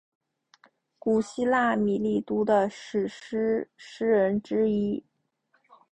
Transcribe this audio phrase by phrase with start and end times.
[0.97, 5.05] 古希腊米利都的史诗诗人之一。